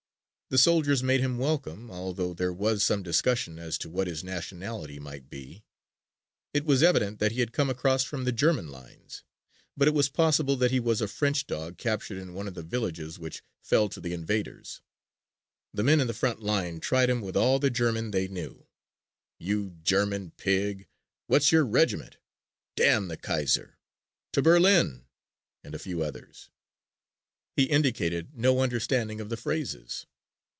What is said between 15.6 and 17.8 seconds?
The men in the front line tried him with all the